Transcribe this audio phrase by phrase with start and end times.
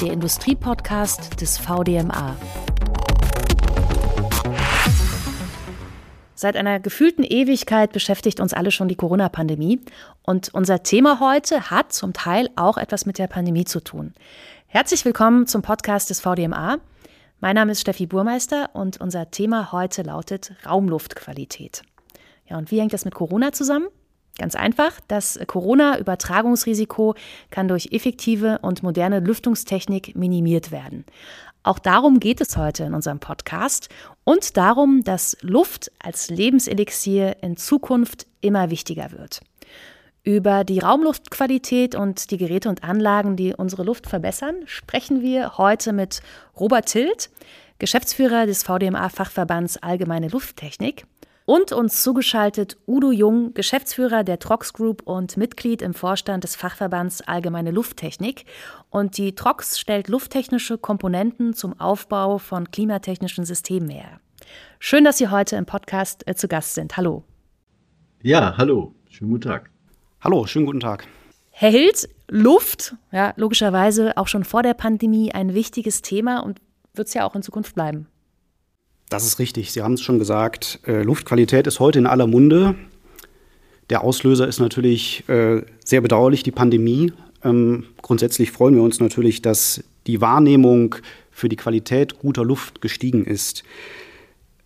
[0.00, 2.36] der Industriepodcast des VDMA.
[6.34, 9.80] Seit einer gefühlten Ewigkeit beschäftigt uns alle schon die Corona-Pandemie.
[10.22, 14.14] Und unser Thema heute hat zum Teil auch etwas mit der Pandemie zu tun.
[14.68, 16.78] Herzlich willkommen zum Podcast des VDMA.
[17.40, 21.82] Mein Name ist Steffi Burmeister und unser Thema heute lautet Raumluftqualität.
[22.48, 23.88] Ja, und wie hängt das mit Corona zusammen?
[24.40, 27.14] Ganz einfach, das Corona-Übertragungsrisiko
[27.50, 31.04] kann durch effektive und moderne Lüftungstechnik minimiert werden.
[31.62, 33.90] Auch darum geht es heute in unserem Podcast
[34.24, 39.42] und darum, dass Luft als Lebenselixier in Zukunft immer wichtiger wird.
[40.22, 45.92] Über die Raumluftqualität und die Geräte und Anlagen, die unsere Luft verbessern, sprechen wir heute
[45.92, 46.22] mit
[46.58, 47.28] Robert Tilt,
[47.78, 51.04] Geschäftsführer des VDMA-Fachverbands Allgemeine Lufttechnik.
[51.50, 57.22] Und uns zugeschaltet Udo Jung, Geschäftsführer der Trox Group und Mitglied im Vorstand des Fachverbands
[57.22, 58.44] Allgemeine Lufttechnik.
[58.88, 64.20] Und die Trox stellt lufttechnische Komponenten zum Aufbau von klimatechnischen Systemen her.
[64.78, 66.96] Schön, dass Sie heute im Podcast äh, zu Gast sind.
[66.96, 67.24] Hallo.
[68.22, 68.94] Ja, hallo.
[69.08, 69.70] Schönen guten Tag.
[70.20, 71.08] Hallo, schönen guten Tag.
[71.50, 76.60] Herr Hild, Luft, ja, logischerweise auch schon vor der Pandemie ein wichtiges Thema und
[76.94, 78.06] wird es ja auch in Zukunft bleiben.
[79.10, 79.72] Das ist richtig.
[79.72, 80.78] Sie haben es schon gesagt.
[80.86, 82.76] Äh, Luftqualität ist heute in aller Munde.
[83.90, 87.12] Der Auslöser ist natürlich äh, sehr bedauerlich, die Pandemie.
[87.42, 90.94] Ähm, grundsätzlich freuen wir uns natürlich, dass die Wahrnehmung
[91.32, 93.64] für die Qualität guter Luft gestiegen ist.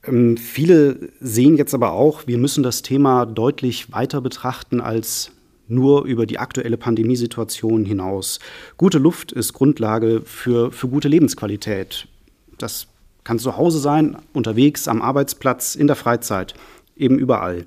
[0.07, 5.33] Ähm, viele sehen jetzt aber auch, wir müssen das Thema deutlich weiter betrachten als
[5.69, 8.41] nur über die aktuelle Pandemiesituation hinaus.
[8.77, 12.07] Gute Luft ist Grundlage für, für gute Lebensqualität.
[12.59, 12.89] Das
[13.25, 16.55] kann zu Hause sein, unterwegs, am Arbeitsplatz, in der Freizeit,
[16.97, 17.65] eben überall.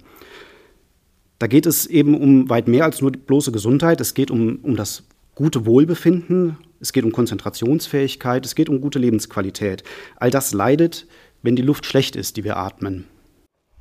[1.39, 4.01] Da geht es eben um weit mehr als nur bloße Gesundheit.
[4.01, 5.03] Es geht um, um das
[5.35, 9.83] gute Wohlbefinden, es geht um Konzentrationsfähigkeit, es geht um gute Lebensqualität.
[10.15, 11.05] All das leidet,
[11.43, 13.05] wenn die Luft schlecht ist, die wir atmen.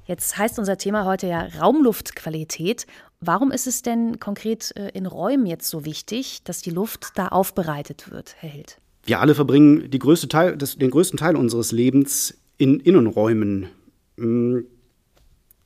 [0.04, 2.86] Jetzt heißt unser Thema heute ja Raumluftqualität.
[3.20, 7.28] Warum ist es denn konkret äh, in Räumen jetzt so wichtig, dass die Luft da
[7.28, 8.78] aufbereitet wird, Herr Hild?
[9.06, 13.68] Wir alle verbringen größte Teil, das, den größten Teil unseres Lebens in Innenräumen.
[14.16, 14.58] Mm,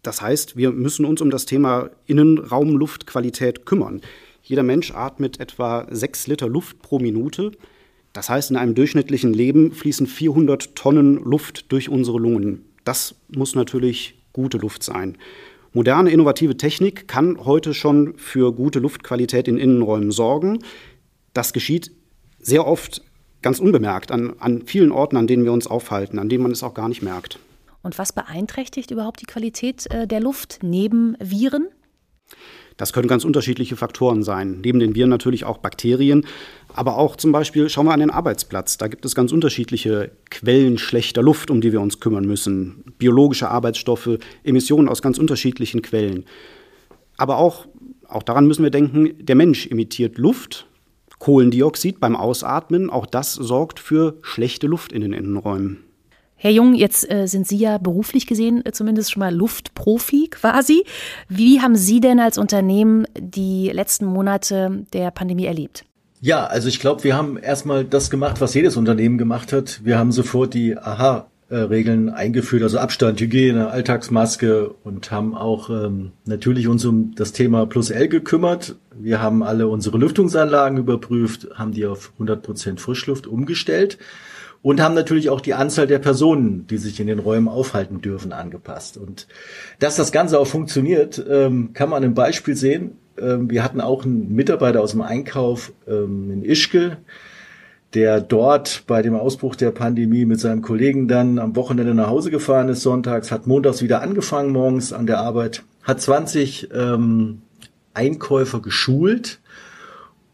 [0.03, 4.03] das heißt, wir müssen uns um das Thema Innenraumluftqualität kümmern.
[4.43, 7.53] Jeder Mensch atmet etwa sechs Liter Luft pro Minute.
[8.13, 12.67] Das heißt, in einem durchschnittlichen Leben fließen 400 Tonnen Luft durch unsere Lungen.
[12.85, 15.17] Das muss natürlich gute Luft sein.
[15.73, 20.59] Moderne, innovative Technik kann heute schon für gute Luftqualität in Innenräumen sorgen.
[21.33, 21.93] Das geschieht
[22.41, 23.03] sehr oft
[23.43, 26.63] ganz unbemerkt an, an vielen Orten, an denen wir uns aufhalten, an denen man es
[26.63, 27.39] auch gar nicht merkt.
[27.83, 31.69] Und was beeinträchtigt überhaupt die Qualität äh, der Luft neben Viren?
[32.77, 34.61] Das können ganz unterschiedliche Faktoren sein.
[34.63, 36.25] Neben den Viren natürlich auch Bakterien,
[36.73, 38.79] aber auch zum Beispiel, schauen wir an den Arbeitsplatz.
[38.79, 42.85] Da gibt es ganz unterschiedliche Quellen schlechter Luft, um die wir uns kümmern müssen.
[42.97, 46.25] Biologische Arbeitsstoffe, Emissionen aus ganz unterschiedlichen Quellen.
[47.19, 47.67] Aber auch,
[48.09, 50.67] auch daran müssen wir denken, der Mensch emittiert Luft,
[51.21, 55.85] Kohlendioxid beim Ausatmen, auch das sorgt für schlechte Luft in den Innenräumen.
[56.35, 60.85] Herr Jung, jetzt äh, sind Sie ja beruflich gesehen äh, zumindest schon mal Luftprofi quasi.
[61.29, 65.85] Wie haben Sie denn als Unternehmen die letzten Monate der Pandemie erlebt?
[66.23, 69.81] Ja, also ich glaube, wir haben erstmal das gemacht, was jedes Unternehmen gemacht hat.
[69.85, 76.13] Wir haben sofort die Aha Regeln eingeführt, also Abstand, Hygiene, Alltagsmaske und haben auch ähm,
[76.25, 78.77] natürlich uns um das Thema Plus L gekümmert.
[78.97, 83.99] Wir haben alle unsere Lüftungsanlagen überprüft, haben die auf 100 Prozent Frischluft umgestellt
[84.63, 88.33] und haben natürlich auch die Anzahl der Personen, die sich in den Räumen aufhalten dürfen,
[88.33, 88.97] angepasst.
[88.97, 89.27] Und
[89.79, 92.93] dass das Ganze auch funktioniert, ähm, kann man im Beispiel sehen.
[93.19, 96.99] Ähm, wir hatten auch einen Mitarbeiter aus dem Einkauf ähm, in Ischke,
[97.95, 102.31] der dort bei dem Ausbruch der Pandemie mit seinem Kollegen dann am Wochenende nach Hause
[102.31, 107.43] gefahren ist, sonntags, hat montags wieder angefangen morgens an der Arbeit, hat 20 ähm,
[107.95, 109.41] Einkäufer geschult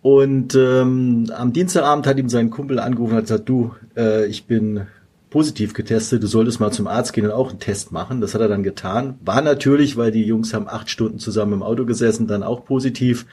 [0.03, 4.47] und ähm, am Dienstagabend hat ihm sein Kumpel angerufen und hat gesagt, du, äh, ich
[4.47, 4.87] bin
[5.31, 8.21] positiv getestet, du solltest mal zum Arzt gehen und auch einen Test machen.
[8.21, 9.19] Das hat er dann getan.
[9.25, 13.27] War natürlich, weil die Jungs haben acht Stunden zusammen im Auto gesessen, dann auch positiv.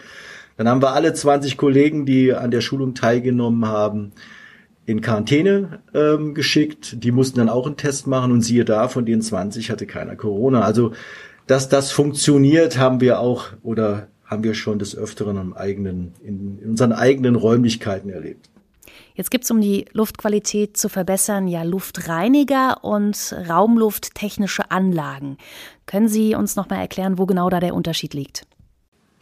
[0.57, 4.11] Dann haben wir alle 20 Kollegen, die an der Schulung teilgenommen haben,
[4.85, 7.03] in Quarantäne ähm, geschickt.
[7.03, 10.15] Die mussten dann auch einen Test machen und siehe da, von den 20 hatte keiner
[10.15, 10.61] Corona.
[10.61, 10.91] Also,
[11.47, 16.59] dass das funktioniert, haben wir auch oder haben wir schon des Öfteren im eigenen, in,
[16.59, 18.49] in unseren eigenen Räumlichkeiten erlebt.
[19.15, 25.37] Jetzt gibt es, um die Luftqualität zu verbessern, ja Luftreiniger und raumlufttechnische Anlagen.
[25.85, 28.47] Können Sie uns noch mal erklären, wo genau da der Unterschied liegt?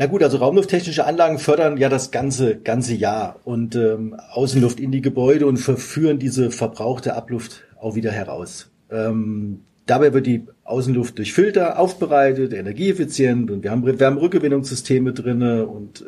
[0.02, 4.92] Na gut, also raumlufttechnische Anlagen fördern ja das ganze ganze Jahr und ähm, Außenluft in
[4.92, 8.72] die Gebäude und verführen diese verbrauchte Abluft auch wieder heraus.
[8.90, 16.04] Ähm, dabei wird die Außenluft durch Filter aufbereitet, energieeffizient und wir haben Wärmerückgewinnungssysteme drinne und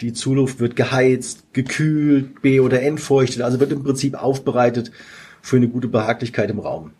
[0.00, 4.90] die Zuluft wird geheizt, gekühlt, B- oder entfeuchtet, also wird im Prinzip aufbereitet
[5.42, 6.90] für eine gute Behaglichkeit im Raum.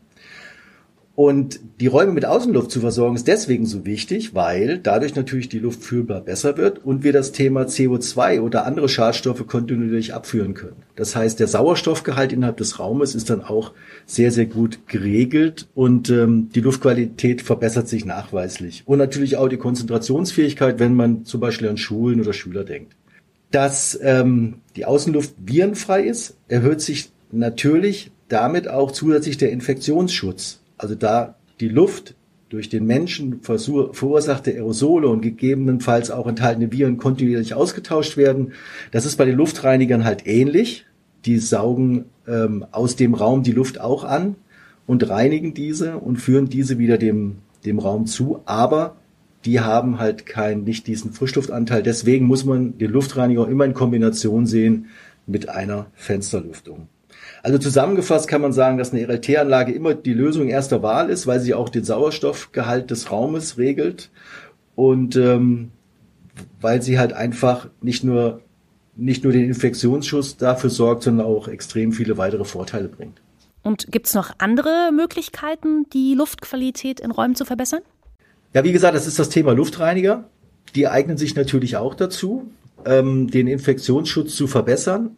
[1.25, 5.61] Und die Räume mit Außenluft zu versorgen ist deswegen so wichtig, weil dadurch natürlich die
[5.61, 10.83] Luft fühlbar besser wird und wir das Thema CO2 oder andere Schadstoffe kontinuierlich abführen können.
[10.97, 13.71] Das heißt, der Sauerstoffgehalt innerhalb des Raumes ist dann auch
[14.05, 18.83] sehr, sehr gut geregelt und ähm, die Luftqualität verbessert sich nachweislich.
[18.85, 22.97] Und natürlich auch die Konzentrationsfähigkeit, wenn man zum Beispiel an Schulen oder Schüler denkt.
[23.53, 30.62] Dass ähm, die Außenluft virenfrei ist, erhöht sich natürlich damit auch zusätzlich der Infektionsschutz.
[30.83, 32.17] Also da die Luft
[32.49, 38.53] durch den Menschen verursachte Aerosole und gegebenenfalls auch enthaltene Viren kontinuierlich ausgetauscht werden.
[38.91, 40.85] Das ist bei den Luftreinigern halt ähnlich.
[41.25, 44.35] Die saugen ähm, aus dem Raum die Luft auch an
[44.87, 48.41] und reinigen diese und führen diese wieder dem, dem Raum zu.
[48.45, 48.97] Aber
[49.45, 51.85] die haben halt keinen, nicht diesen Frischluftanteil.
[51.85, 54.87] Deswegen muss man den Luftreiniger immer in Kombination sehen
[55.27, 56.89] mit einer Fensterlüftung.
[57.43, 61.41] Also zusammengefasst kann man sagen, dass eine RLT-Anlage immer die Lösung erster Wahl ist, weil
[61.41, 64.11] sie auch den Sauerstoffgehalt des Raumes regelt
[64.75, 65.71] und ähm,
[66.61, 68.41] weil sie halt einfach nicht nur
[68.95, 73.23] nicht nur den Infektionsschutz dafür sorgt, sondern auch extrem viele weitere Vorteile bringt.
[73.63, 77.81] Und gibt es noch andere Möglichkeiten, die Luftqualität in Räumen zu verbessern?
[78.53, 80.29] Ja, wie gesagt, das ist das Thema Luftreiniger.
[80.75, 82.51] Die eignen sich natürlich auch dazu,
[82.85, 85.17] ähm, den Infektionsschutz zu verbessern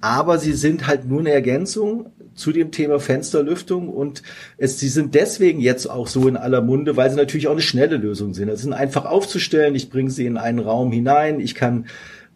[0.00, 4.22] aber sie sind halt nur eine Ergänzung zu dem Thema Fensterlüftung und
[4.56, 7.60] es, sie sind deswegen jetzt auch so in aller Munde, weil sie natürlich auch eine
[7.60, 8.48] schnelle Lösung sind.
[8.48, 11.86] Es sind einfach aufzustellen, ich bringe sie in einen Raum hinein, ich kann,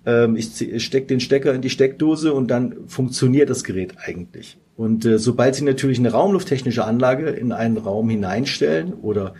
[0.04, 4.58] ähm, ich stecke den Stecker in die Steckdose und dann funktioniert das Gerät eigentlich.
[4.76, 9.34] Und äh, sobald Sie natürlich eine raumlufttechnische Anlage in einen Raum hineinstellen oder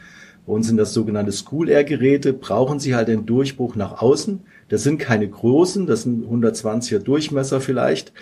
[0.47, 4.41] bei uns sind das sogenannte School Air Geräte, brauchen Sie halt den Durchbruch nach außen
[4.73, 8.15] das sind keine großen, das sind 120er Durchmesser vielleicht.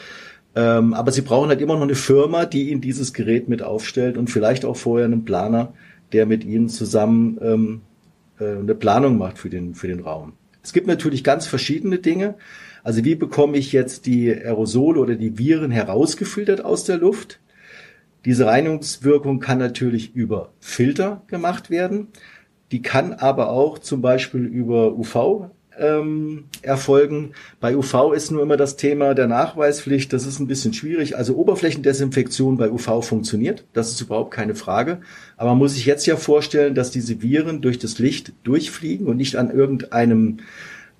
[0.56, 4.19] Ähm, aber sie brauchen halt immer noch eine Firma, die ihnen dieses Gerät mit aufstellt
[4.19, 5.73] und vielleicht auch vorher einen Planer,
[6.11, 7.81] der mit ihnen zusammen ähm,
[8.41, 10.32] äh, eine Planung macht für den, für den Raum.
[10.61, 12.35] Es gibt natürlich ganz verschiedene Dinge.
[12.82, 17.38] Also wie bekomme ich jetzt die Aerosole oder die Viren herausgefiltert aus der Luft?
[18.25, 22.08] Diese Reinigungswirkung kann natürlich über Filter gemacht werden.
[22.73, 27.32] Die kann aber auch zum Beispiel über UV ähm, erfolgen.
[27.59, 30.12] Bei UV ist nur immer das Thema der Nachweispflicht.
[30.12, 31.17] Das ist ein bisschen schwierig.
[31.17, 33.65] Also Oberflächendesinfektion bei UV funktioniert.
[33.73, 35.00] Das ist überhaupt keine Frage.
[35.37, 39.17] Aber man muss sich jetzt ja vorstellen, dass diese Viren durch das Licht durchfliegen und
[39.17, 40.38] nicht an irgendeinem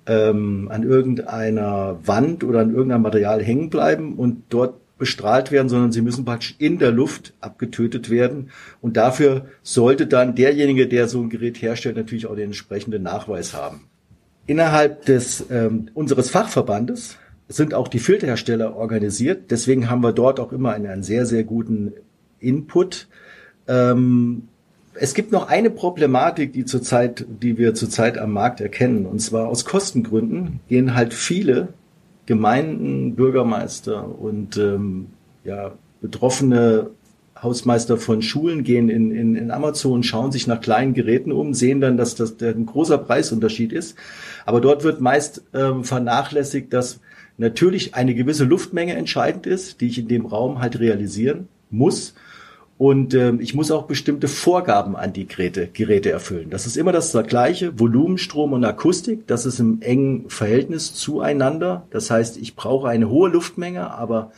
[0.07, 5.91] ähm, an irgendeiner Wand oder an irgendeinem Material hängen bleiben und dort bestrahlt werden, sondern
[5.91, 8.51] sie müssen praktisch in der Luft abgetötet werden.
[8.81, 13.53] Und dafür sollte dann derjenige, der so ein Gerät herstellt, natürlich auch den entsprechenden Nachweis
[13.53, 13.90] haben.
[14.51, 17.17] Innerhalb des ähm, unseres Fachverbandes
[17.47, 19.49] sind auch die Filterhersteller organisiert.
[19.49, 21.93] Deswegen haben wir dort auch immer einen, einen sehr, sehr guten
[22.41, 23.07] Input.
[23.69, 24.49] Ähm,
[24.93, 29.05] es gibt noch eine Problematik, die zurzeit, die wir zurzeit am Markt erkennen.
[29.05, 31.69] Und zwar aus Kostengründen gehen halt viele
[32.25, 35.07] Gemeinden, Bürgermeister und ähm,
[35.45, 36.89] ja, betroffene
[37.41, 41.81] Hausmeister von Schulen gehen in, in, in Amazon, schauen sich nach kleinen Geräten um, sehen
[41.81, 43.97] dann, dass das ein großer Preisunterschied ist.
[44.45, 46.99] Aber dort wird meist ähm, vernachlässigt, dass
[47.37, 52.13] natürlich eine gewisse Luftmenge entscheidend ist, die ich in dem Raum halt realisieren muss.
[52.77, 56.49] Und ähm, ich muss auch bestimmte Vorgaben an die Geräte, Geräte erfüllen.
[56.49, 59.27] Das ist immer das gleiche, Volumen, Strom und Akustik.
[59.27, 61.85] Das ist im engen Verhältnis zueinander.
[61.91, 64.31] Das heißt, ich brauche eine hohe Luftmenge, aber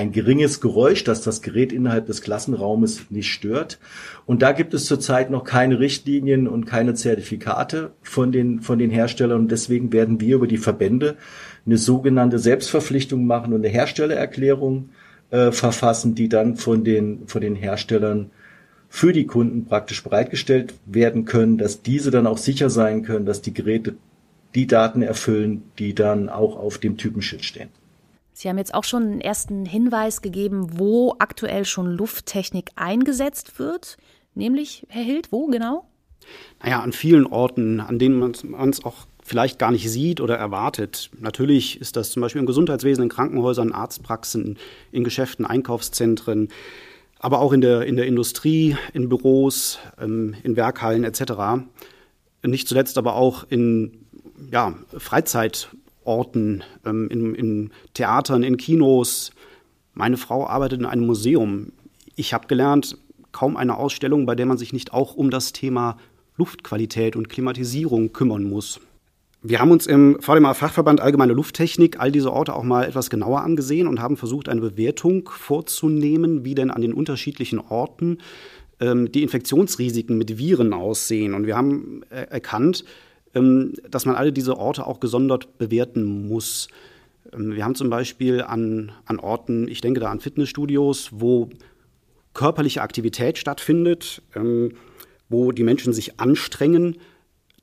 [0.00, 3.78] ein geringes Geräusch, das das Gerät innerhalb des Klassenraumes nicht stört.
[4.24, 8.90] Und da gibt es zurzeit noch keine Richtlinien und keine Zertifikate von den, von den
[8.90, 9.40] Herstellern.
[9.40, 11.16] Und deswegen werden wir über die Verbände
[11.66, 14.88] eine sogenannte Selbstverpflichtung machen und eine Herstellererklärung
[15.30, 18.30] äh, verfassen, die dann von den, von den Herstellern
[18.88, 23.42] für die Kunden praktisch bereitgestellt werden können, dass diese dann auch sicher sein können, dass
[23.42, 23.96] die Geräte
[24.54, 27.68] die Daten erfüllen, die dann auch auf dem Typenschild stehen.
[28.40, 33.98] Sie haben jetzt auch schon einen ersten Hinweis gegeben, wo aktuell schon Lufttechnik eingesetzt wird.
[34.34, 35.86] Nämlich, Herr Hild, wo genau?
[36.62, 38.30] Naja, an vielen Orten, an denen man
[38.70, 41.10] es auch vielleicht gar nicht sieht oder erwartet.
[41.18, 44.56] Natürlich ist das zum Beispiel im Gesundheitswesen, in Krankenhäusern, Arztpraxen,
[44.90, 46.48] in Geschäften, Einkaufszentren,
[47.18, 51.66] aber auch in der, in der Industrie, in Büros, ähm, in Werkhallen etc.
[52.42, 54.06] Nicht zuletzt aber auch in
[54.50, 54.74] ja,
[56.10, 59.30] Freizeitorten, ähm, in, in Theatern, in Kinos.
[59.94, 61.72] Meine Frau arbeitet in einem Museum.
[62.16, 62.98] Ich habe gelernt,
[63.32, 65.96] kaum eine Ausstellung, bei der man sich nicht auch um das Thema
[66.36, 68.80] Luftqualität und Klimatisierung kümmern muss.
[69.42, 73.40] Wir haben uns im VDMA Fachverband Allgemeine Lufttechnik all diese Orte auch mal etwas genauer
[73.40, 78.18] angesehen und haben versucht, eine Bewertung vorzunehmen, wie denn an den unterschiedlichen Orten
[78.80, 81.32] ähm, die Infektionsrisiken mit Viren aussehen.
[81.34, 82.84] Und wir haben äh, erkannt,
[83.32, 86.68] dass man alle diese Orte auch gesondert bewerten muss.
[87.32, 91.50] Ähm, wir haben zum Beispiel an, an Orten, ich denke da an Fitnessstudios, wo
[92.34, 94.72] körperliche Aktivität stattfindet, ähm,
[95.28, 96.96] wo die Menschen sich anstrengen,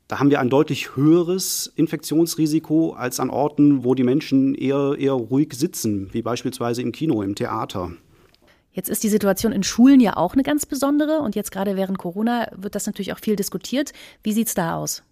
[0.08, 5.12] da haben wir ein deutlich höheres Infektionsrisiko als an Orten, wo die Menschen eher, eher
[5.12, 7.92] ruhig sitzen, wie beispielsweise im Kino, im Theater.
[8.72, 11.98] Jetzt ist die Situation in Schulen ja auch eine ganz besondere und jetzt gerade während
[11.98, 13.92] Corona wird das natürlich auch viel diskutiert.
[14.22, 15.02] Wie sieht es da aus?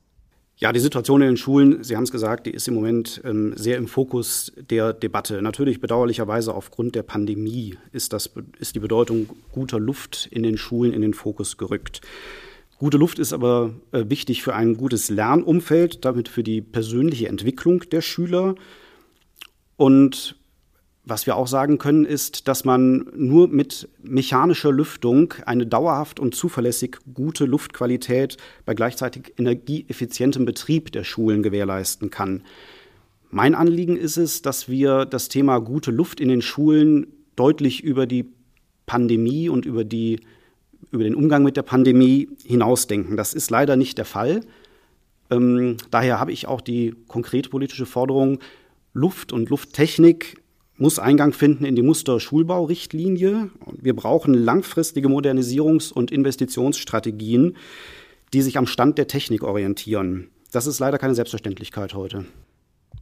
[0.59, 3.53] Ja, die Situation in den Schulen, Sie haben es gesagt, die ist im Moment ähm,
[3.57, 5.43] sehr im Fokus der Debatte.
[5.43, 10.95] Natürlich bedauerlicherweise aufgrund der Pandemie ist, das, ist die Bedeutung guter Luft in den Schulen
[10.95, 12.01] in den Fokus gerückt.
[12.79, 17.81] Gute Luft ist aber äh, wichtig für ein gutes Lernumfeld, damit für die persönliche Entwicklung
[17.91, 18.55] der Schüler.
[19.77, 20.37] Und
[21.09, 26.35] was wir auch sagen können, ist, dass man nur mit mechanischer Lüftung eine dauerhaft und
[26.35, 32.43] zuverlässig gute Luftqualität bei gleichzeitig energieeffizientem Betrieb der Schulen gewährleisten kann.
[33.31, 38.07] Mein Anliegen ist es, dass wir das Thema gute Luft in den Schulen deutlich über
[38.07, 38.29] die
[38.87, 40.21] Pandemie und über die
[40.91, 43.17] über den Umgang mit der Pandemie hinausdenken.
[43.17, 44.41] Das ist leider nicht der Fall.
[45.31, 48.39] Ähm, daher habe ich auch die konkrete politische Forderung,
[48.93, 50.37] Luft und Lufttechnik
[50.79, 53.51] muss Eingang finden in die Muster-Schulbaurichtlinie.
[53.73, 57.57] Wir brauchen langfristige Modernisierungs- und Investitionsstrategien,
[58.33, 60.29] die sich am Stand der Technik orientieren.
[60.53, 62.25] Das ist leider keine Selbstverständlichkeit heute.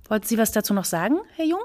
[0.08, 1.60] Wollten Sie was dazu noch sagen, Herr Jung?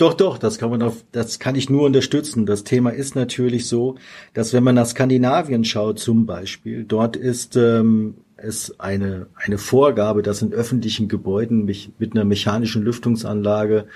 [0.00, 2.46] Doch, doch, das kann man auf, das kann ich nur unterstützen.
[2.46, 3.96] Das Thema ist natürlich so,
[4.32, 10.22] dass wenn man nach Skandinavien schaut zum Beispiel, dort ist ähm, es eine, eine Vorgabe,
[10.22, 13.88] dass in öffentlichen Gebäuden mich, mit einer mechanischen Lüftungsanlage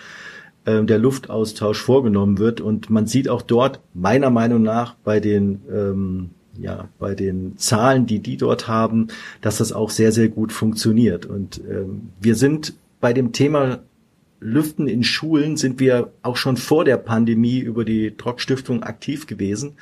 [0.66, 2.60] ähm, der Luftaustausch vorgenommen wird.
[2.60, 8.06] Und man sieht auch dort, meiner Meinung nach, bei den ähm, ja, bei den Zahlen,
[8.06, 9.08] die die dort haben,
[9.40, 11.26] dass das auch sehr, sehr gut funktioniert.
[11.26, 13.80] Und ähm, wir sind bei dem Thema
[14.40, 19.76] Lüften in Schulen sind wir auch schon vor der Pandemie über die Trock-Stiftung aktiv gewesen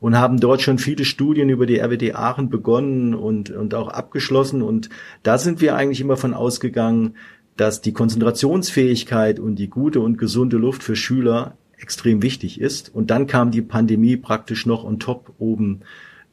[0.00, 4.62] und haben dort schon viele Studien über die RWD Aachen begonnen und, und auch abgeschlossen.
[4.62, 4.88] Und
[5.22, 7.16] da sind wir eigentlich immer von ausgegangen,
[7.60, 12.94] dass die Konzentrationsfähigkeit und die gute und gesunde Luft für Schüler extrem wichtig ist.
[12.94, 15.82] Und dann kam die Pandemie praktisch noch on top oben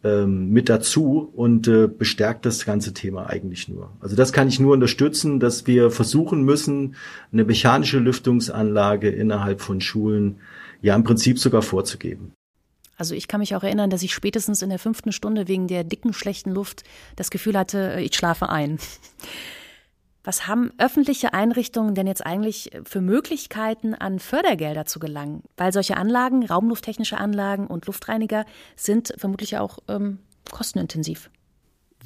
[0.06, 3.92] ähm, mit dazu und äh, bestärkt das ganze Thema eigentlich nur.
[4.00, 6.96] Also das kann ich nur unterstützen, dass wir versuchen müssen,
[7.34, 10.38] eine mechanische Lüftungsanlage innerhalb von Schulen
[10.82, 12.32] ja im Prinzip sogar vorzugeben.
[12.96, 15.84] Also ich kann mich auch erinnern, dass ich spätestens in der fünften Stunde wegen der
[15.84, 16.84] dicken, schlechten Luft
[17.18, 18.80] das Gefühl hatte, äh, ich schlafe ein.
[20.28, 25.44] Was haben öffentliche Einrichtungen denn jetzt eigentlich für Möglichkeiten, an Fördergelder zu gelangen?
[25.56, 28.44] Weil solche Anlagen, raumlufttechnische Anlagen und Luftreiniger
[28.76, 30.20] sind vermutlich auch ähm,
[30.52, 31.30] kostenintensiv.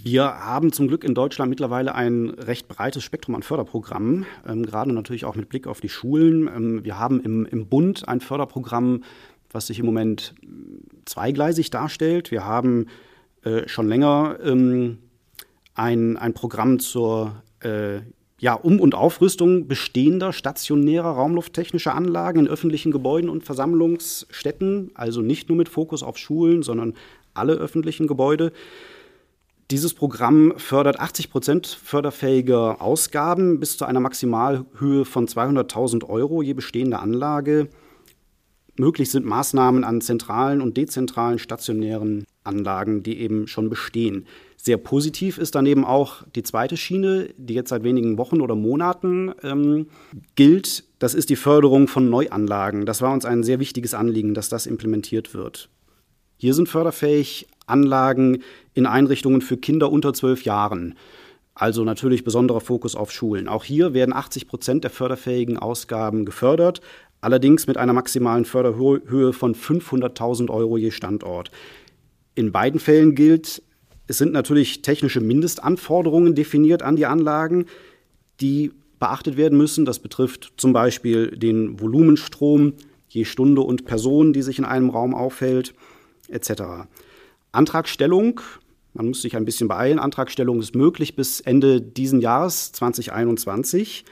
[0.04, 4.94] Wir haben zum Glück in Deutschland mittlerweile ein recht breites Spektrum an Förderprogrammen, ähm, gerade
[4.94, 6.48] natürlich auch mit Blick auf die Schulen.
[6.48, 9.04] Ähm, wir haben im, im Bund ein Förderprogramm,
[9.50, 10.36] was sich im Moment
[11.06, 12.30] zweigleisig darstellt.
[12.30, 12.86] Wir haben
[13.46, 15.00] äh, schon länger ähm,
[15.74, 18.02] ein, ein Programm zur äh,
[18.40, 25.48] ja, Um- und Aufrüstung bestehender stationärer raumlufttechnischer Anlagen in öffentlichen Gebäuden und Versammlungsstätten, also nicht
[25.48, 26.96] nur mit Fokus auf Schulen, sondern
[27.36, 28.52] alle öffentlichen Gebäude.
[29.70, 36.54] Dieses Programm fördert 80 Prozent förderfähiger Ausgaben bis zu einer Maximalhöhe von 200.000 Euro je
[36.54, 37.70] bestehende Anlage.
[38.76, 44.26] Möglich sind Maßnahmen an zentralen und dezentralen stationären Anlagen, die eben schon bestehen.
[44.64, 49.32] Sehr positiv ist daneben auch die zweite Schiene, die jetzt seit wenigen Wochen oder Monaten
[49.42, 49.88] ähm,
[50.36, 50.84] gilt.
[51.00, 52.86] Das ist die Förderung von Neuanlagen.
[52.86, 55.70] Das war uns ein sehr wichtiges Anliegen, dass das implementiert wird.
[56.38, 58.44] Hier sind förderfähig Anlagen
[58.76, 60.94] in Einrichtungen für Kinder unter zwölf Jahren.
[61.56, 63.48] Also natürlich besonderer Fokus auf Schulen.
[63.48, 66.82] Auch hier werden 80 Prozent der förderfähigen Ausgaben gefördert,
[67.20, 71.50] allerdings mit einer maximalen Förderhöhe von 500.000 Euro je Standort.
[72.36, 73.64] In beiden Fällen gilt,
[74.12, 77.66] es sind natürlich technische Mindestanforderungen definiert an die Anlagen,
[78.42, 79.86] die beachtet werden müssen.
[79.86, 82.74] Das betrifft zum Beispiel den Volumenstrom
[83.08, 85.74] je Stunde und Person, die sich in einem Raum aufhält,
[86.28, 86.52] etc.
[87.54, 88.42] Antragstellung
[88.94, 89.98] Man muss sich ein bisschen beeilen.
[89.98, 94.04] Antragstellung ist möglich bis Ende diesen Jahres 2021,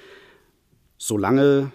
[0.98, 1.74] solange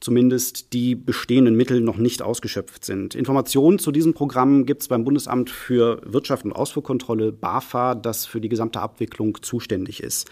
[0.00, 3.14] zumindest die bestehenden Mittel noch nicht ausgeschöpft sind.
[3.14, 8.40] Informationen zu diesem Programm gibt es beim Bundesamt für Wirtschaft und Ausfuhrkontrolle BAFA, das für
[8.40, 10.30] die gesamte Abwicklung zuständig ist.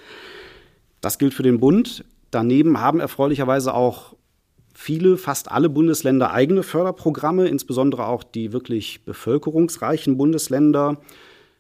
[1.01, 2.05] Das gilt für den Bund.
[2.31, 4.15] Daneben haben erfreulicherweise auch
[4.75, 11.01] viele, fast alle Bundesländer eigene Förderprogramme, insbesondere auch die wirklich bevölkerungsreichen Bundesländer.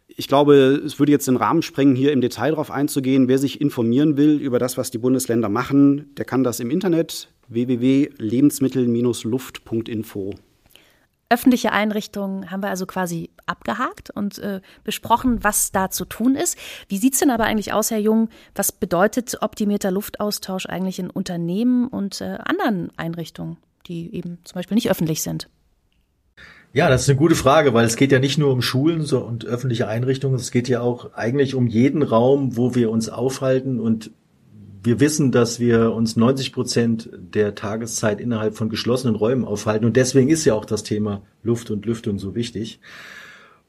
[0.08, 3.26] Ich glaube, es würde jetzt den Rahmen sprengen, hier im Detail darauf einzugehen.
[3.26, 7.28] Wer sich informieren will über das, was die Bundesländer machen, der kann das im Internet
[7.48, 10.34] www.lebensmittel-luft.info.
[11.28, 16.56] Öffentliche Einrichtungen haben wir also quasi abgehakt und äh, besprochen, was da zu tun ist.
[16.88, 18.28] Wie sieht es denn aber eigentlich aus, Herr Jung?
[18.54, 23.56] Was bedeutet optimierter Luftaustausch eigentlich in Unternehmen und äh, anderen Einrichtungen,
[23.88, 25.48] die eben zum Beispiel nicht öffentlich sind?
[26.72, 29.46] Ja, das ist eine gute Frage, weil es geht ja nicht nur um Schulen und
[29.46, 34.10] öffentliche Einrichtungen, es geht ja auch eigentlich um jeden Raum, wo wir uns aufhalten und
[34.86, 39.84] wir wissen, dass wir uns 90 Prozent der Tageszeit innerhalb von geschlossenen Räumen aufhalten.
[39.84, 42.80] Und deswegen ist ja auch das Thema Luft und Lüftung so wichtig.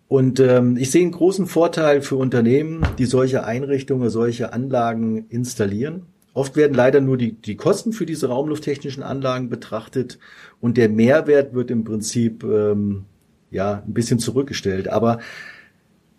[0.07, 6.03] Und ähm, ich sehe einen großen Vorteil für Unternehmen, die solche Einrichtungen, solche Anlagen installieren.
[6.33, 10.19] Oft werden leider nur die, die Kosten für diese raumlufttechnischen Anlagen betrachtet
[10.61, 13.05] und der Mehrwert wird im Prinzip ähm,
[13.49, 14.87] ja ein bisschen zurückgestellt.
[14.87, 15.19] Aber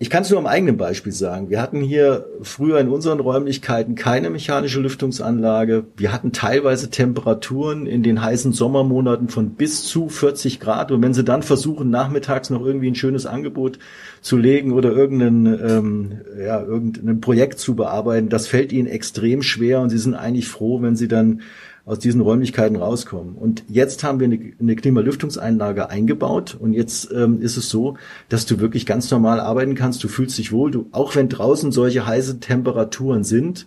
[0.00, 1.50] ich kann es nur am eigenen Beispiel sagen.
[1.50, 5.86] Wir hatten hier früher in unseren Räumlichkeiten keine mechanische Lüftungsanlage.
[5.96, 10.92] Wir hatten teilweise Temperaturen in den heißen Sommermonaten von bis zu 40 Grad.
[10.92, 13.80] Und wenn Sie dann versuchen, nachmittags noch irgendwie ein schönes Angebot
[14.20, 19.80] zu legen oder irgendein, ähm, ja, irgendein Projekt zu bearbeiten, das fällt Ihnen extrem schwer.
[19.80, 21.42] Und Sie sind eigentlich froh, wenn Sie dann
[21.88, 23.34] aus diesen Räumlichkeiten rauskommen.
[23.34, 27.96] Und jetzt haben wir eine, Klimalüftungseinlage eingebaut und jetzt ähm, ist es so,
[28.28, 30.04] dass du wirklich ganz normal arbeiten kannst.
[30.04, 33.66] Du fühlst dich wohl, du, auch wenn draußen solche heiße Temperaturen sind.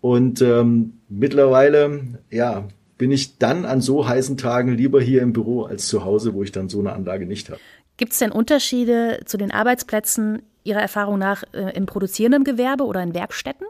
[0.00, 2.00] Und ähm, mittlerweile,
[2.30, 2.64] ja,
[2.96, 6.42] bin ich dann an so heißen Tagen lieber hier im Büro als zu Hause, wo
[6.42, 7.60] ich dann so eine Anlage nicht habe.
[7.98, 13.02] Gibt es denn Unterschiede zu den Arbeitsplätzen Ihrer Erfahrung nach äh, im produzierenden Gewerbe oder
[13.02, 13.66] in Werkstätten?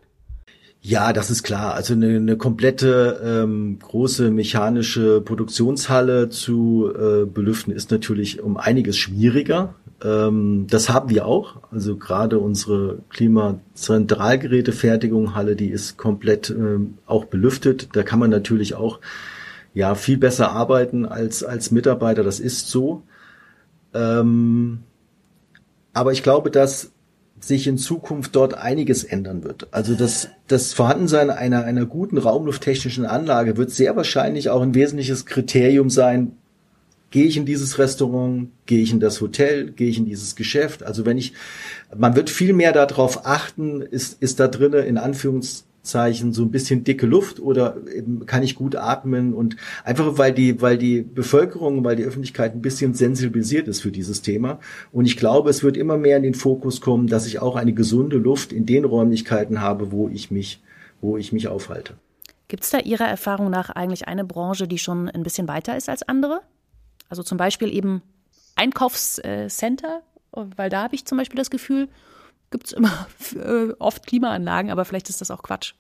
[0.82, 1.74] Ja, das ist klar.
[1.74, 8.96] Also eine, eine komplette ähm, große mechanische Produktionshalle zu äh, belüften ist natürlich um einiges
[8.96, 9.74] schwieriger.
[10.02, 11.56] Ähm, das haben wir auch.
[11.70, 17.90] Also gerade unsere Klimazentralgerätefertigung Halle, die ist komplett ähm, auch belüftet.
[17.92, 19.00] Da kann man natürlich auch
[19.74, 22.24] ja viel besser arbeiten als als Mitarbeiter.
[22.24, 23.02] Das ist so.
[23.92, 24.78] Ähm,
[25.92, 26.90] aber ich glaube, dass
[27.40, 29.68] sich in Zukunft dort einiges ändern wird.
[29.70, 35.26] Also das, das Vorhandensein einer, einer guten raumlufttechnischen Anlage wird sehr wahrscheinlich auch ein wesentliches
[35.26, 36.33] Kriterium sein.
[37.11, 38.50] Gehe ich in dieses Restaurant?
[38.66, 39.72] Gehe ich in das Hotel?
[39.72, 40.83] Gehe ich in dieses Geschäft?
[40.83, 41.33] Also wenn ich,
[41.96, 46.50] man wird viel mehr darauf achten, ist, ist da drinnen in Anführungs Zeichen so ein
[46.50, 51.00] bisschen dicke Luft oder eben kann ich gut atmen und einfach weil die weil die
[51.02, 54.60] Bevölkerung weil die Öffentlichkeit ein bisschen sensibilisiert ist für dieses Thema.
[54.92, 57.72] Und ich glaube es wird immer mehr in den Fokus kommen dass ich auch eine
[57.72, 60.62] gesunde Luft in den Räumlichkeiten habe wo ich mich
[61.00, 61.94] wo ich mich aufhalte.
[62.48, 65.88] Gibt es da Ihrer Erfahrung nach eigentlich eine Branche die schon ein bisschen weiter ist
[65.88, 66.40] als andere?
[67.08, 68.02] Also zum Beispiel eben
[68.54, 71.88] Einkaufscenter weil da habe ich zum Beispiel das Gefühl
[72.50, 75.72] gibt es immer äh, oft Klimaanlagen, aber vielleicht ist das auch Quatsch.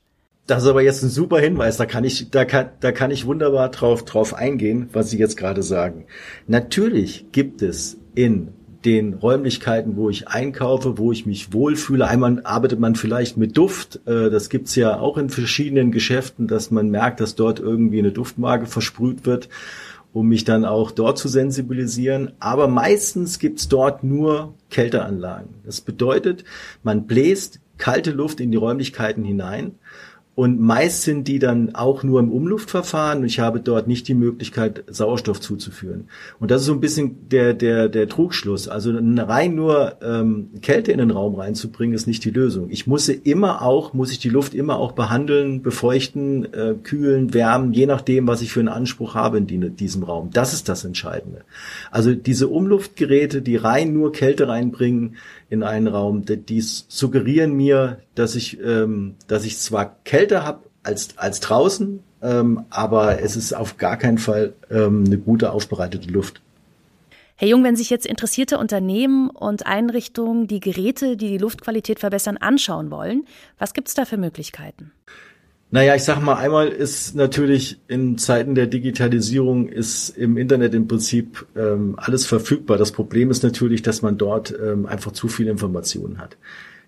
[0.46, 1.76] Das ist aber jetzt ein super Hinweis.
[1.76, 5.36] Da kann ich, da kann, da kann ich wunderbar drauf, drauf eingehen, was Sie jetzt
[5.36, 6.06] gerade sagen.
[6.48, 8.48] Natürlich gibt es in
[8.84, 12.08] den Räumlichkeiten, wo ich einkaufe, wo ich mich wohlfühle.
[12.08, 14.00] Einmal arbeitet man vielleicht mit Duft.
[14.06, 18.12] Äh, das gibt's ja auch in verschiedenen Geschäften, dass man merkt, dass dort irgendwie eine
[18.12, 19.48] Duftmarke versprüht wird
[20.12, 22.32] um mich dann auch dort zu sensibilisieren.
[22.40, 25.54] Aber meistens gibt's dort nur Kälteanlagen.
[25.64, 26.44] Das bedeutet,
[26.82, 29.74] man bläst kalte Luft in die Räumlichkeiten hinein
[30.40, 34.14] und meist sind die dann auch nur im Umluftverfahren und ich habe dort nicht die
[34.14, 36.08] Möglichkeit, Sauerstoff zuzuführen.
[36.38, 38.66] Und das ist so ein bisschen der, der, der Trugschluss.
[38.66, 42.70] Also rein nur ähm, Kälte in den Raum reinzubringen, ist nicht die Lösung.
[42.70, 47.74] Ich muss immer auch, muss ich die Luft immer auch behandeln, befeuchten, äh, kühlen, wärmen,
[47.74, 50.30] je nachdem, was ich für einen Anspruch habe in die, diesem Raum.
[50.32, 51.42] Das ist das Entscheidende.
[51.90, 55.16] Also diese Umluftgeräte, die rein nur Kälte reinbringen,
[55.50, 56.24] in einen Raum.
[56.24, 62.64] Die suggerieren mir, dass ich, ähm, dass ich zwar kälter habe als, als draußen, ähm,
[62.70, 66.40] aber es ist auf gar keinen Fall ähm, eine gute aufbereitete Luft.
[67.36, 72.36] Herr Jung, wenn sich jetzt interessierte Unternehmen und Einrichtungen die Geräte, die die Luftqualität verbessern,
[72.36, 73.24] anschauen wollen,
[73.58, 74.92] was gibt es da für Möglichkeiten?
[75.72, 80.88] Naja, ich sag mal, einmal ist natürlich in Zeiten der Digitalisierung ist im Internet im
[80.88, 82.76] Prinzip ähm, alles verfügbar.
[82.76, 86.36] Das Problem ist natürlich, dass man dort ähm, einfach zu viel Informationen hat.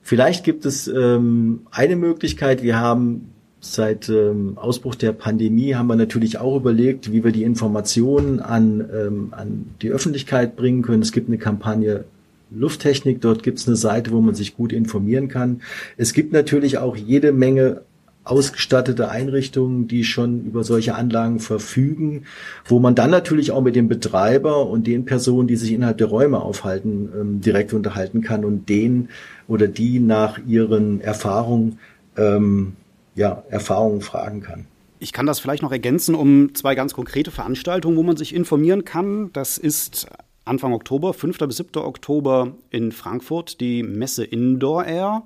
[0.02, 2.64] Vielleicht gibt es ähm, eine Möglichkeit.
[2.64, 7.44] Wir haben seit ähm, Ausbruch der Pandemie haben wir natürlich auch überlegt, wie wir die
[7.44, 11.02] Informationen an, ähm, an die Öffentlichkeit bringen können.
[11.02, 12.04] Es gibt eine Kampagne
[12.50, 15.62] Lufttechnik, dort gibt es eine Seite, wo man sich gut informieren kann.
[15.96, 17.82] Es gibt natürlich auch jede Menge
[18.24, 22.24] ausgestattete Einrichtungen, die schon über solche Anlagen verfügen,
[22.64, 26.06] wo man dann natürlich auch mit dem Betreiber und den Personen, die sich innerhalb der
[26.06, 29.08] Räume aufhalten, ähm, direkt unterhalten kann und den
[29.48, 31.78] oder die nach ihren Erfahrungen
[32.16, 32.74] ähm,
[33.14, 34.66] ja, Erfahrungen fragen kann.
[35.00, 38.84] Ich kann das vielleicht noch ergänzen um zwei ganz konkrete Veranstaltungen, wo man sich informieren
[38.84, 39.30] kann.
[39.32, 40.06] Das ist
[40.44, 41.38] Anfang Oktober, 5.
[41.38, 41.82] bis 7.
[41.82, 45.24] Oktober in Frankfurt, die Messe Indoor Air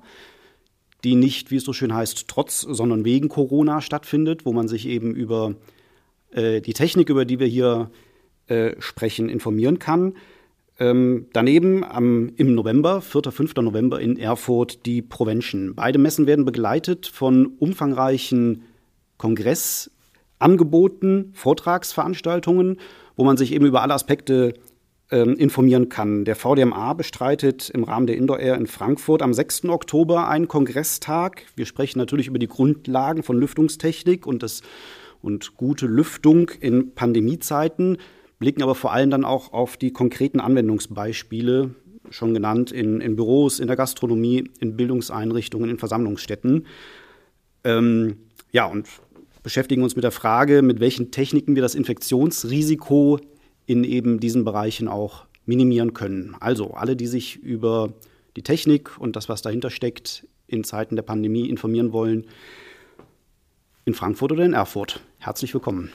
[1.07, 4.89] die nicht, wie es so schön heißt, trotz, sondern wegen Corona stattfindet, wo man sich
[4.89, 5.55] eben über
[6.31, 7.91] äh, die Technik, über die wir hier
[8.47, 10.15] äh, sprechen, informieren kann.
[10.79, 13.31] Ähm, daneben am, im November, 4.
[13.31, 13.55] 5.
[13.55, 15.75] November in Erfurt, die Provention.
[15.75, 18.63] Beide Messen werden begleitet von umfangreichen
[19.17, 22.81] Kongressangeboten, Vortragsveranstaltungen,
[23.15, 24.55] wo man sich eben über alle Aspekte
[25.15, 26.25] informieren kann.
[26.25, 29.65] Der VDMA bestreitet im Rahmen der Indoor Air in Frankfurt am 6.
[29.65, 31.43] Oktober einen Kongresstag.
[31.55, 34.63] Wir sprechen natürlich über die Grundlagen von Lüftungstechnik und, das,
[35.21, 37.99] und gute Lüftung in Pandemiezeiten,
[38.37, 41.73] blicken aber vor allem dann auch auf die konkreten Anwendungsbeispiele,
[42.09, 46.65] schon genannt, in, in Büros, in der Gastronomie, in Bildungseinrichtungen, in Versammlungsstätten.
[47.63, 48.17] Ähm,
[48.51, 48.87] ja, und
[49.41, 53.21] beschäftigen uns mit der Frage, mit welchen Techniken wir das Infektionsrisiko
[53.67, 56.35] in eben diesen Bereichen auch minimieren können.
[56.39, 57.93] Also alle, die sich über
[58.35, 62.25] die Technik und das, was dahinter steckt, in Zeiten der Pandemie informieren wollen,
[63.85, 65.01] in Frankfurt oder in Erfurt.
[65.19, 65.91] Herzlich willkommen.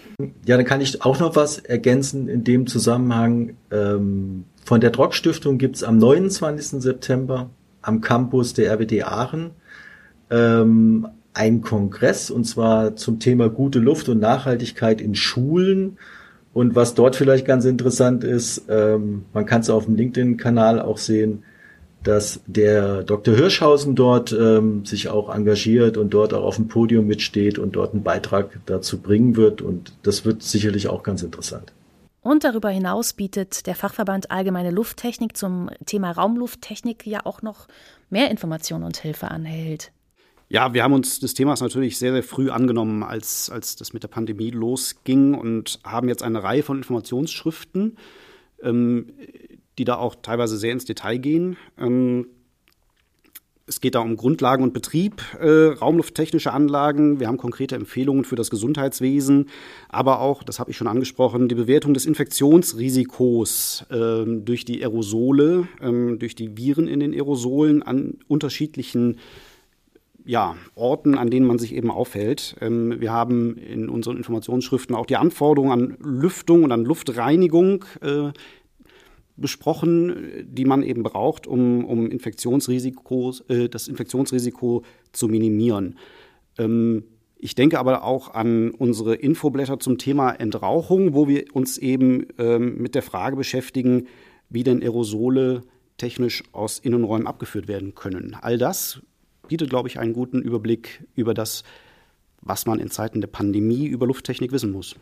[0.47, 3.57] Ja, dann kann ich auch noch was ergänzen in dem Zusammenhang.
[3.71, 6.81] Ähm, von der Drock Stiftung gibt es am 29.
[6.81, 7.51] September
[7.83, 9.51] am Campus der RWD Aachen
[10.31, 15.99] ähm, einen Kongress und zwar zum Thema gute Luft und Nachhaltigkeit in Schulen.
[16.55, 20.99] Und was dort vielleicht ganz interessant ist, ähm, man kann es auf dem LinkedIn-Kanal auch
[20.99, 21.45] sehen,
[22.03, 23.35] dass der Dr.
[23.35, 27.95] Hirschhausen dort ähm, sich auch engagiert und dort auch auf dem Podium mitsteht und dort
[27.95, 29.63] einen Beitrag dazu bringen wird.
[29.63, 31.73] Und das wird sicherlich auch ganz interessant.
[32.21, 37.67] Und darüber hinaus bietet der Fachverband Allgemeine Lufttechnik zum Thema Raumlufttechnik ja auch noch
[38.11, 39.79] mehr Informationen und Hilfe an, Herr.
[40.53, 44.03] Ja, wir haben uns des Themas natürlich sehr, sehr früh angenommen, als, als das mit
[44.03, 47.97] der Pandemie losging und haben jetzt eine Reihe von Informationsschriften,
[48.63, 49.07] ähm,
[49.79, 51.57] die da auch teilweise sehr ins Detail gehen.
[51.79, 52.27] Ähm,
[53.67, 57.19] es geht da um Grundlagen und Betrieb, äh, raumlufttechnische Anlagen.
[57.19, 59.49] Wir haben konkrete Empfehlungen für das Gesundheitswesen,
[59.89, 65.67] aber auch, das habe ich schon angesprochen, die Bewertung des Infektionsrisikos äh, durch die Aerosole,
[65.81, 69.17] äh, durch die Viren in den Aerosolen an unterschiedlichen
[70.25, 72.57] ja, Orten, an denen man sich eben aufhält.
[72.61, 78.31] Ähm, wir haben in unseren Informationsschriften auch die Anforderungen an Lüftung und an Luftreinigung äh,
[79.37, 84.83] besprochen, die man eben braucht, um, um Infektionsrisiko, äh, das Infektionsrisiko
[85.13, 85.99] zu minimieren.
[86.59, 87.05] Ähm,
[87.37, 92.81] ich denke aber auch an unsere Infoblätter zum Thema Entrauchung, wo wir uns eben ähm,
[92.81, 94.07] mit der Frage beschäftigen,
[94.49, 95.63] wie denn Aerosole
[95.97, 98.37] technisch aus Innenräumen abgeführt werden können.
[98.41, 99.03] All das
[99.49, 101.63] bietet, glaube ich, einen guten Überblick über das,
[102.41, 104.97] was man in Zeiten der Pandemie über Lufttechnik wissen muss.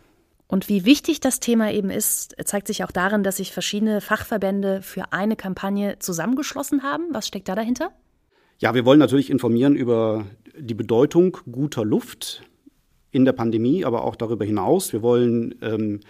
[0.47, 4.83] Und wie wichtig das Thema eben ist, zeigt sich auch darin, dass sich verschiedene Fachverbände
[4.83, 7.05] für eine Kampagne zusammengeschlossen haben.
[7.13, 7.93] Was steckt da dahinter?
[8.59, 10.27] Ja, wir wollen natürlich informieren über
[10.59, 12.43] die Bedeutung guter Luft
[13.13, 14.93] in der Pandemie, aber auch darüber hinaus.
[14.93, 16.01] Wir wollen ähm,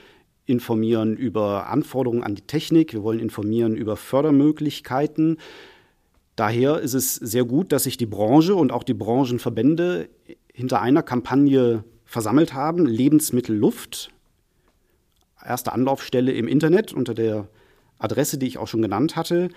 [0.46, 2.92] informieren über Anforderungen an die Technik.
[2.92, 5.36] Wir wollen informieren über Fördermöglichkeiten.
[6.40, 10.09] Daher ist es sehr gut, dass sich die Branche und auch die Branchenverbände
[10.50, 12.87] hinter einer Kampagne versammelt haben.
[12.87, 14.11] Lebensmittelluft,
[15.44, 17.48] erste Anlaufstelle im Internet unter der
[17.98, 19.50] Adresse, die ich auch schon genannt hatte,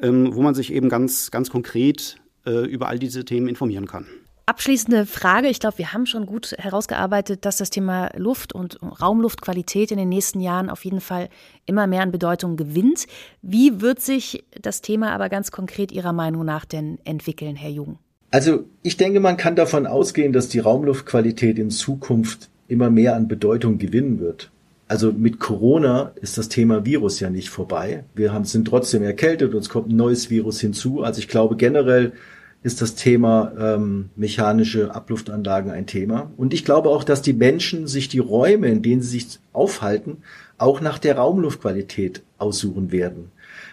[0.00, 2.16] ähm, wo man sich eben ganz, ganz konkret
[2.46, 4.08] äh, über all diese Themen informieren kann.
[4.46, 5.48] Abschließende Frage.
[5.48, 10.10] Ich glaube, wir haben schon gut herausgearbeitet, dass das Thema Luft und Raumluftqualität in den
[10.10, 11.30] nächsten Jahren auf jeden Fall
[11.64, 13.06] immer mehr an Bedeutung gewinnt.
[13.40, 17.98] Wie wird sich das Thema aber ganz konkret Ihrer Meinung nach denn entwickeln, Herr Jung?
[18.30, 23.28] Also ich denke, man kann davon ausgehen, dass die Raumluftqualität in Zukunft immer mehr an
[23.28, 24.50] Bedeutung gewinnen wird.
[24.88, 28.04] Also mit Corona ist das Thema Virus ja nicht vorbei.
[28.14, 31.02] Wir haben, sind trotzdem erkältet und es kommt ein neues Virus hinzu.
[31.02, 32.12] Also ich glaube generell,
[32.64, 36.30] ist das Thema ähm, mechanische Abluftanlagen ein Thema.
[36.38, 40.22] Und ich glaube auch, dass die Menschen sich die Räume, in denen sie sich aufhalten,
[40.56, 43.30] auch nach der Raumluftqualität aussuchen werden.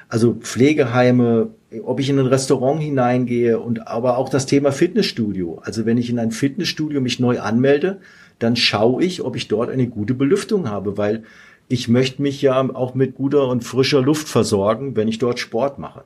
[0.10, 1.52] Also Pflegeheime,
[1.86, 5.62] ob ich in ein Restaurant hineingehe und aber auch das Thema Fitnessstudio.
[5.64, 8.02] Also wenn ich in ein Fitnessstudio mich neu anmelde,
[8.40, 11.24] dann schaue ich, ob ich dort eine gute Belüftung habe, weil
[11.70, 15.80] ich möchte mich ja auch mit guter und frischer Luft versorgen, wenn ich dort Sport
[15.80, 16.04] mache.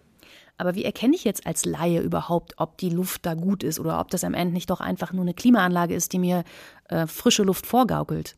[0.58, 4.00] Aber wie erkenne ich jetzt als Laie überhaupt, ob die Luft da gut ist oder
[4.00, 6.44] ob das am Ende nicht doch einfach nur eine Klimaanlage ist, die mir
[6.90, 8.36] äh, frische Luft vorgaukelt?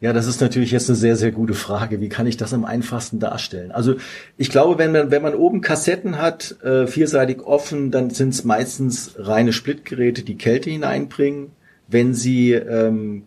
[0.00, 2.00] Ja, das ist natürlich jetzt eine sehr, sehr gute Frage.
[2.00, 3.70] Wie kann ich das am einfachsten darstellen?
[3.70, 3.96] Also
[4.36, 8.44] ich glaube, wenn man, wenn man oben Kassetten hat, äh, vierseitig offen, dann sind es
[8.44, 11.52] meistens reine Splitgeräte, die Kälte hineinbringen.
[11.86, 13.24] Wenn Sie ähm,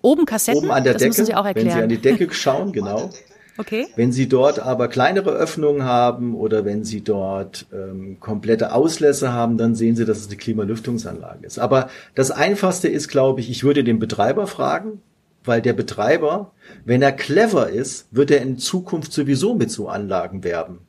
[0.00, 1.66] oben Kassetten, oben an der das Decke, müssen Sie auch erklären.
[1.66, 3.10] wenn Sie an die Decke schauen, genau.
[3.56, 3.86] Okay.
[3.94, 9.58] Wenn Sie dort aber kleinere Öffnungen haben oder wenn Sie dort ähm, komplette Auslässe haben,
[9.58, 11.58] dann sehen Sie, dass es eine Klimalüftungsanlage ist.
[11.58, 15.00] Aber das Einfachste ist, glaube ich, ich würde den Betreiber fragen,
[15.44, 16.50] weil der Betreiber,
[16.84, 20.80] wenn er clever ist, wird er in Zukunft sowieso mit so Anlagen werben.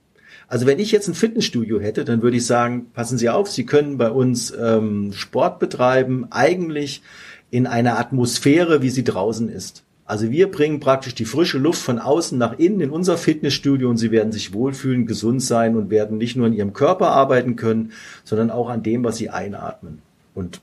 [0.48, 3.66] Also wenn ich jetzt ein Fitnessstudio hätte, dann würde ich sagen, passen Sie auf, Sie
[3.66, 7.02] können bei uns ähm, Sport betreiben, eigentlich
[7.56, 9.85] in einer Atmosphäre, wie sie draußen ist.
[10.06, 13.98] Also wir bringen praktisch die frische Luft von außen nach innen in unser Fitnessstudio und
[13.98, 17.92] sie werden sich wohlfühlen, gesund sein und werden nicht nur in ihrem Körper arbeiten können,
[18.24, 20.04] sondern auch an dem, was sie einatmen.
[20.36, 20.62] Und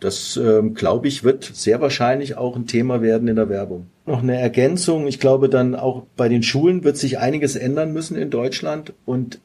[0.00, 3.86] das, ähm, glaube ich, wird sehr wahrscheinlich auch ein Thema werden in der Werbung.
[4.06, 5.06] Noch eine Ergänzung.
[5.06, 8.92] Ich glaube dann auch bei den Schulen wird sich einiges ändern müssen in Deutschland.
[9.04, 9.40] Und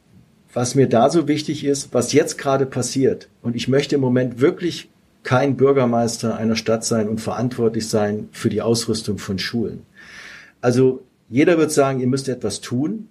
[0.53, 4.39] was mir da so wichtig ist, was jetzt gerade passiert, und ich möchte im Moment
[4.39, 4.89] wirklich
[5.25, 9.81] kein Bürgermeister einer Stadt sein und verantwortlich sein für die Ausrüstung von Schulen.
[10.61, 13.07] Also jeder wird sagen, ihr müsst etwas tun.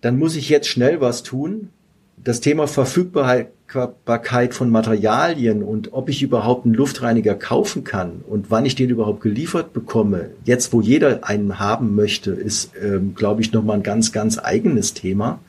[0.00, 1.68] Dann muss ich jetzt schnell was tun.
[2.16, 8.64] Das Thema Verfügbarkeit von Materialien und ob ich überhaupt einen Luftreiniger kaufen kann und wann
[8.64, 13.52] ich den überhaupt geliefert bekomme, jetzt wo jeder einen haben möchte, ist, ähm, glaube ich,
[13.52, 15.40] nochmal ein ganz, ganz eigenes Thema.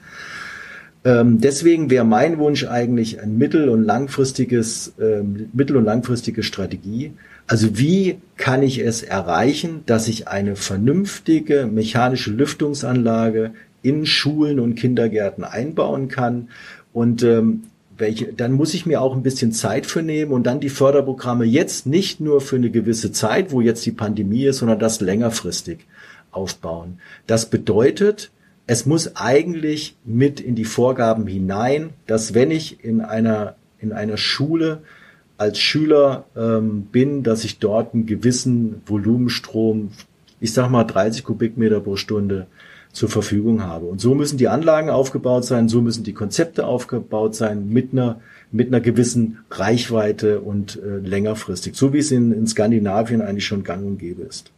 [1.08, 7.14] Ähm, deswegen wäre mein Wunsch eigentlich ein mittel- und langfristiges, ähm, mittel- und langfristige Strategie.
[7.48, 14.76] Also wie kann ich es erreichen, dass ich eine vernünftige mechanische Lüftungsanlage in Schulen und
[14.76, 16.50] Kindergärten einbauen kann
[16.92, 17.64] und ähm,
[17.98, 21.46] welche, dann muss ich mir auch ein bisschen Zeit für nehmen und dann die Förderprogramme
[21.46, 25.88] jetzt nicht nur für eine gewisse Zeit, wo jetzt die Pandemie ist, sondern das längerfristig
[26.32, 27.00] aufbauen.
[27.28, 28.30] Das bedeutet,
[28.68, 34.18] es muss eigentlich mit in die Vorgaben hinein, dass wenn ich in einer, in einer
[34.18, 34.82] Schule
[35.38, 39.92] als Schüler ähm, bin, dass ich dort einen gewissen Volumenstrom,
[40.42, 42.48] ich sag mal 30 Kubikmeter pro Stunde
[42.92, 43.86] zur Verfügung habe.
[43.86, 48.20] Und so müssen die Anlagen aufgebaut sein, so müssen die Konzepte aufgebaut sein mit einer
[48.52, 53.64] mit einer gewissen Reichweite und äh, längerfristig, so wie es in, in Skandinavien eigentlich schon
[53.64, 54.52] gang und gäbe ist.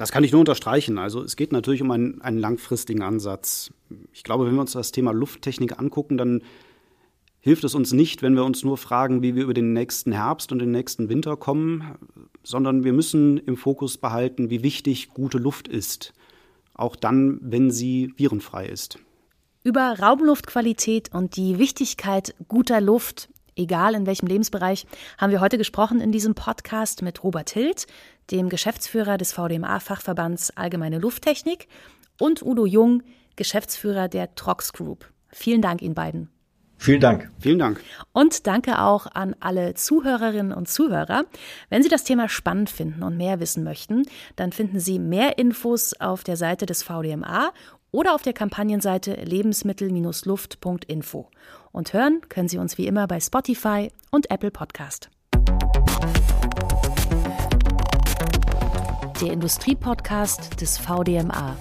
[0.00, 0.96] Das kann ich nur unterstreichen.
[0.96, 3.70] Also es geht natürlich um einen, einen langfristigen Ansatz.
[4.14, 6.40] Ich glaube, wenn wir uns das Thema Lufttechnik angucken, dann
[7.40, 10.52] hilft es uns nicht, wenn wir uns nur fragen, wie wir über den nächsten Herbst
[10.52, 11.98] und den nächsten Winter kommen,
[12.42, 16.14] sondern wir müssen im Fokus behalten, wie wichtig gute Luft ist.
[16.72, 18.98] Auch dann, wenn sie virenfrei ist.
[19.64, 24.86] Über Raumluftqualität und die Wichtigkeit guter Luft egal in welchem Lebensbereich,
[25.18, 27.86] haben wir heute gesprochen in diesem Podcast mit Robert Hild,
[28.30, 31.68] dem Geschäftsführer des VDMA-Fachverbands Allgemeine Lufttechnik,
[32.20, 33.02] und Udo Jung,
[33.36, 35.10] Geschäftsführer der Trox Group.
[35.28, 36.28] Vielen Dank Ihnen beiden.
[36.76, 37.30] Vielen Dank.
[37.38, 37.78] Vielen Dank.
[38.12, 41.24] Und danke auch an alle Zuhörerinnen und Zuhörer.
[41.68, 44.04] Wenn Sie das Thema spannend finden und mehr wissen möchten,
[44.36, 47.52] dann finden Sie mehr Infos auf der Seite des VDMA
[47.92, 51.28] oder auf der Kampagnenseite lebensmittel-luft.info.
[51.72, 55.10] Und hören können Sie uns wie immer bei Spotify und Apple Podcast.
[59.20, 61.56] Der Industriepodcast des VDMA.